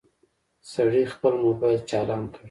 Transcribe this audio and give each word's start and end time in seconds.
سړي 0.71 1.03
خپل 1.13 1.33
موبايل 1.45 1.79
چالان 1.89 2.21
کړ. 2.31 2.37